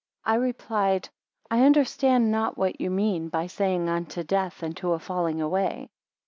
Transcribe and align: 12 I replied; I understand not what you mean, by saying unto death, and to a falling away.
12 0.23 0.33
I 0.33 0.39
replied; 0.45 1.09
I 1.51 1.61
understand 1.63 2.31
not 2.31 2.57
what 2.57 2.81
you 2.81 2.89
mean, 2.89 3.29
by 3.29 3.45
saying 3.45 3.87
unto 3.87 4.23
death, 4.23 4.63
and 4.63 4.75
to 4.77 4.93
a 4.93 4.99
falling 4.99 5.39
away. 5.39 5.91